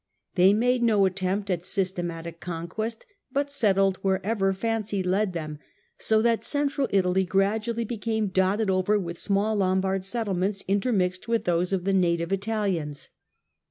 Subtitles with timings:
[0.33, 5.59] They made no attempt at systematic conquest, but settled wherever fancy led them,
[5.99, 11.71] so that Central Italy gradually became dotted over with small Lombard settlements, intermixed with those
[11.71, 13.09] of the native Italians.